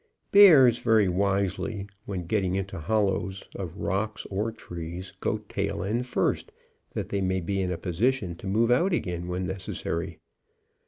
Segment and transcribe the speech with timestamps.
[0.31, 6.51] Bears very wisely when getting into hollows of rocks or trees, go tail end first,
[6.95, 10.17] that they may be in a position to move out again when necessary.